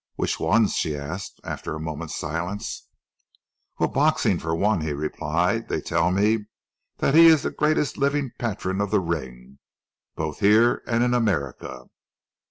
[0.15, 2.87] "Which ones?" she asked, after a moment's silence.
[3.77, 5.67] "Well, boxing for one," he replied.
[5.69, 6.45] "They tell me
[6.97, 9.59] that he is the greatest living patron of the ring,
[10.15, 11.83] both here and in America."